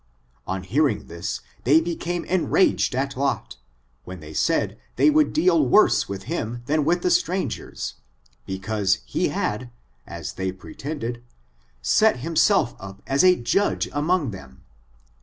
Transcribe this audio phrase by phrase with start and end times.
[0.47, 3.57] On hearing this, diey became enraged at Lot,
[4.03, 6.63] when they said they would deal worse with him.
[6.65, 7.93] than with the strangers,
[8.47, 9.69] because he had,
[10.07, 11.21] as diey pretended,
[11.83, 14.63] set himself up as a judge among them.